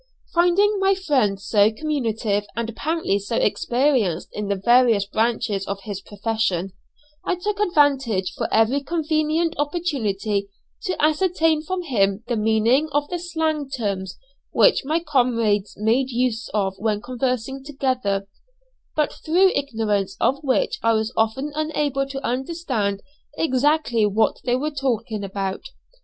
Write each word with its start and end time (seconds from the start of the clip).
Finding 0.33 0.79
my 0.79 0.95
friend 0.95 1.39
so 1.39 1.71
communicative 1.71 2.47
and 2.55 2.67
apparently 2.71 3.19
so 3.19 3.35
experienced 3.35 4.29
in 4.33 4.47
the 4.47 4.55
various 4.55 5.05
branches 5.05 5.67
of 5.67 5.83
his 5.83 6.01
profession, 6.01 6.71
I 7.23 7.35
took 7.35 7.59
advantage 7.59 8.33
of 8.39 8.47
every 8.51 8.81
convenient 8.81 9.53
opportunity 9.59 10.49
to 10.85 10.99
ascertain 10.99 11.61
from 11.61 11.83
him 11.83 12.23
the 12.27 12.35
meaning 12.35 12.89
of 12.93 13.09
the 13.09 13.19
slang 13.19 13.69
terms 13.69 14.17
which 14.49 14.83
my 14.83 15.01
comrades 15.01 15.75
made 15.77 16.09
use 16.09 16.49
of 16.51 16.73
when 16.79 16.99
conversing 16.99 17.63
together, 17.63 18.27
but 18.95 19.13
through 19.13 19.51
ignorance 19.53 20.17
of 20.19 20.43
which 20.43 20.79
I 20.81 20.93
was 20.93 21.13
often 21.15 21.51
unable 21.53 22.07
to 22.07 22.25
understand 22.25 23.03
exactly 23.37 24.07
what 24.07 24.37
they 24.45 24.55
were 24.55 24.71
talking 24.71 25.23
about. 25.23 25.61